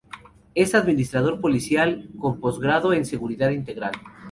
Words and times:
Es 0.55 0.73
Administrador 0.73 1.39
Policial 1.39 2.09
con 2.17 2.39
postgrado 2.39 2.91
en 2.91 3.05
Seguridad 3.05 3.51
Integral. 3.51 3.91